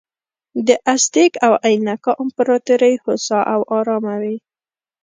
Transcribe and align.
د 0.67 0.69
ازتېک 0.93 1.33
او 1.47 1.53
اینکا 1.67 2.11
امپراتورۍ 2.23 2.93
هوسا 3.03 3.39
او 3.53 3.61
ارامه 3.77 4.15
وې. 4.21 4.35